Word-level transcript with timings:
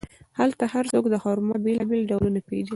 هلته 0.39 0.63
هر 0.73 0.85
څوک 0.93 1.05
د 1.09 1.15
خرما 1.23 1.55
بیلابیل 1.65 2.01
ډولونه 2.09 2.39
پېژني. 2.47 2.69